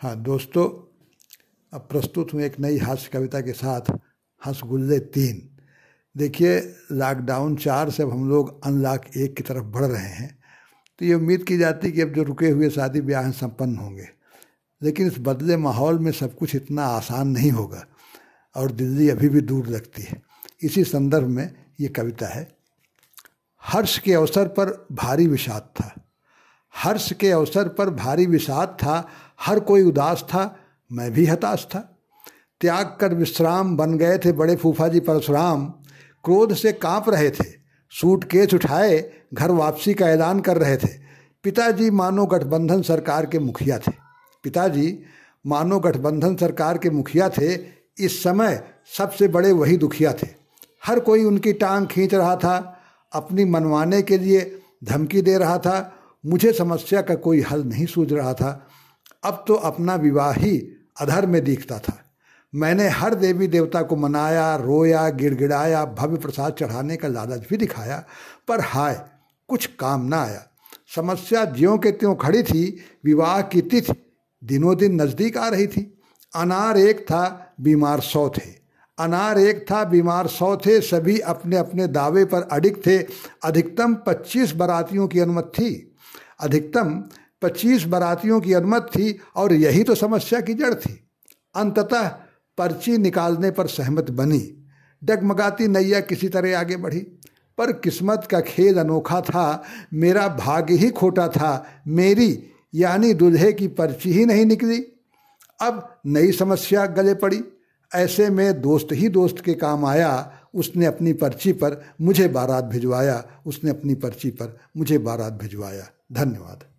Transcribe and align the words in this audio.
हाँ 0.00 0.14
दोस्तों, 0.16 0.64
अब 1.72 1.86
प्रस्तुत 1.90 2.32
हूँ 2.34 2.40
एक 2.42 2.58
नई 2.60 2.78
हास्य 2.78 3.10
कविता 3.12 3.40
के 3.40 3.52
साथ, 3.52 3.80
हंसगुल्ले 4.42 4.98
तीन। 4.98 5.40
देखिए 6.16 6.58
लॉकडाउन 6.92 7.56
चार 7.56 7.90
से 7.90 8.02
अब 8.02 8.10
हम 8.10 8.28
लोग 8.28 8.64
अनलॉक 8.64 9.04
एक 9.16 9.36
की 9.36 9.42
तरफ़ 9.42 9.64
बढ़ 9.64 9.84
रहे 9.84 10.08
हैं। 10.08 10.38
तो 10.98 11.04
ये 11.04 11.14
उम्मीद 11.14 11.44
की 11.44 11.56
जाती 11.58 11.86
है 11.86 11.92
कि 11.92 12.00
अब 12.00 12.12
जो 12.12 12.22
रुके 12.22 12.50
हुए 12.50 12.70
शादी 12.70 13.00
ब्याह 13.00 13.30
संपन्न 13.30 13.76
होंगे। 13.76 14.08
लेकिन 14.82 15.06
इस 15.06 15.16
बदले 15.18 15.56
माहौल 15.56 15.98
में 15.98 16.12
सब 16.12 16.36
कुछ 16.36 16.54
इतना 16.54 16.84
आसान 16.84 17.28
नहीं 17.28 17.50
होगा 17.50 17.84
और 18.56 18.72
दिल्ली 18.72 19.08
अभी 19.08 19.28
भी 19.28 19.40
दूर 19.40 19.66
लगती 19.66 20.02
है। 20.02 20.22
इसी 20.62 20.84
संदर्भ 20.84 21.28
में 21.28 21.54
ये 21.80 21.88
कविता 21.88 22.28
है, 22.28 22.48
हर्ष 23.62 23.98
के 23.98 24.14
अवसर 24.14 24.48
पर 24.48 24.86
भारी 24.92 25.26
विषाद 25.26 25.70
था। 25.76 25.94
हर्ष 26.82 27.12
के 27.12 27.30
अवसर 27.30 27.68
पर 27.68 27.90
भारी 27.90 28.26
विषाद 28.26 28.68
था, 28.68 29.08
हर 29.40 29.60
कोई 29.60 29.82
उदास 29.82 30.22
था, 30.22 30.56
मैं 30.92 31.12
भी 31.12 31.26
हताश 31.26 31.64
था। 31.64 31.98
त्याग 32.60 32.96
कर 33.00 33.14
विश्राम 33.14 33.76
बन 33.76 33.94
गए 33.94 34.18
थे 34.18 34.32
बड़े 34.32 34.56
फूफा 34.56 34.88
जी 34.88 35.00
परशुराम। 35.00 35.66
क्रोध 36.24 36.54
से 36.54 36.72
काँप 36.72 37.10
रहे 37.10 37.30
थे 37.30 37.44
सूट 37.90 38.24
केस 38.24 38.54
उठाए, 38.54 39.12
घर 39.34 39.50
वापसी 39.50 39.94
का 39.94 40.08
ऐलान 40.08 40.40
कर 40.40 40.56
रहे 40.58 40.76
थे। 40.76 40.88
पिताजी 41.42 41.90
मानो 41.90 42.26
गठबंधन 42.26 42.82
सरकार 42.82 43.26
के 43.26 43.38
मुखिया 43.38 43.78
थे। 43.78 43.92
पिताजी 44.42 45.02
मानो 45.46 45.78
गठबंधन 45.78 46.36
सरकार 46.36 46.78
के 46.78 46.90
मुखिया 46.90 47.28
थे, 47.28 47.54
इस 47.98 48.22
समय 48.22 48.64
सबसे 48.98 49.28
बड़े 49.28 49.52
वही 49.52 49.76
दुखिया 49.76 50.12
थे। 50.12 50.26
हर 50.86 51.00
कोई 51.00 51.24
उनकी 51.24 51.52
टांग 51.52 51.86
खींच 51.86 52.14
रहा 52.14 52.36
था, 52.36 52.80
अपनी 53.12 53.44
मनवाने 53.44 54.02
के 54.02 54.18
लिए 54.18 54.60
धमकी 54.84 55.22
दे 55.22 55.38
रहा 55.38 55.58
था 55.58 55.95
मुझे 56.26 56.52
समस्या 56.52 57.02
का 57.02 57.14
कोई 57.14 57.40
हल 57.40 57.64
नहीं 57.64 57.86
सूझ 57.86 58.12
रहा 58.12 58.34
था। 58.34 58.68
अब 59.24 59.44
तो 59.48 59.54
अपना 59.54 59.94
विवाह 59.94 60.32
ही 60.32 60.72
अधर 61.00 61.26
में 61.26 61.44
दिखता 61.44 61.78
था। 61.78 62.02
मैंने 62.54 62.88
हर 62.88 63.14
देवी 63.14 63.46
देवता 63.46 63.82
को 63.82 63.96
मनाया, 63.96 64.56
रोया, 64.56 65.08
गिड़गिड़ाया, 65.08 65.84
भव्य 65.84 66.16
प्रसाद 66.16 66.52
चढ़ाने 66.52 66.96
का 66.96 67.08
लालच 67.08 67.46
भी 67.50 67.56
दिखाया, 67.56 68.04
पर 68.48 68.60
हाय, 68.60 69.04
कुछ 69.48 69.66
काम 69.66 70.04
ना 70.04 70.22
आया। 70.22 70.46
समस्या 70.96 71.44
ज्यों 71.44 71.78
के 71.78 71.90
त्यों 71.90 72.14
खड़ी 72.14 72.42
थी, 72.42 72.78
विवाह 73.04 73.42
की 73.42 73.62
तिथि 73.62 73.92
दिनों 74.44 74.76
दिन 74.76 75.02
नज़दीक 75.02 75.36
आ 75.36 75.48
रही 75.48 75.66
थी। 75.66 76.02
अनार 76.36 76.78
एक 76.78 77.00
था, 77.00 77.54
बीमार 77.60 78.00
सौ 78.00 78.28
थे। 78.28 78.56
अनार 78.98 79.38
एक 79.38 79.70
था, 79.70 79.84
बीमार 79.84 80.26
सौ 80.26 80.56
थे, 80.56 80.80
सभी 80.80 81.18
अपने 81.18 81.56
अपने 81.56 81.86
दावे 81.86 82.24
पर 82.24 82.42
अडिग 82.42 82.76
थे। 82.86 82.98
अधिकतम 83.44 83.94
पच्चीस 83.94 84.52
बारातियों 84.52 85.08
की 85.08 85.20
अनुमति 85.20 85.62
थी। 85.62 85.95
अधिकतम 86.40 87.04
पच्चीस 87.42 87.84
बारातियों 87.84 88.40
की 88.40 88.52
अनुमति 88.52 88.98
थी 88.98 89.18
और 89.36 89.52
यही 89.52 89.82
तो 89.82 89.94
समस्या 89.94 90.40
की 90.40 90.54
जड़ 90.54 90.74
थी। 90.74 91.08
अंततः 91.54 92.08
पर्ची 92.58 92.98
निकालने 92.98 93.50
पर 93.50 93.66
सहमत 93.66 94.10
बनी। 94.10 94.66
डगमगाती 95.04 95.68
नैया 95.68 96.00
किसी 96.00 96.28
तरह 96.28 96.58
आगे 96.58 96.76
बढ़ी। 96.76 97.00
पर 97.58 97.72
किस्मत 97.72 98.28
का 98.30 98.40
खेल 98.40 98.78
अनोखा 98.78 99.20
था। 99.20 99.62
मेरा 99.94 100.28
भाग्य 100.28 100.74
ही 100.74 100.90
खोटा 100.90 101.28
था। 101.28 101.66
मेरी 101.86 102.44
यानी 102.74 103.14
दुल्हे 103.14 103.52
की 103.52 103.68
पर्ची 103.68 104.12
ही 104.12 104.24
नहीं 104.24 104.46
निकली। 104.46 104.86
अब 105.62 106.00
नई 106.06 106.32
समस्या 106.32 106.86
गले 106.86 107.14
पड़ी। 107.14 107.44
ऐसे 107.94 108.30
में 108.30 108.60
दोस्त 108.60 108.88
ही 108.92 109.08
दोस्त 109.08 109.40
के 109.44 109.54
काम 109.54 109.84
आया। 109.84 110.32
उसने 110.54 110.86
अपनी 110.86 111.12
पर्ची 111.12 111.52
पर 111.52 111.84
मुझे 112.00 112.28
बारात 112.28 112.64
भिजवाया। 112.64 113.24
उसने 113.46 113.70
अपनी 113.70 113.94
पर्ची 113.94 114.30
पर 114.30 114.58
मुझे 114.76 114.98
बारात 114.98 115.32
भिजवाया। 115.32 115.88
धन्यवाद। 116.12 116.75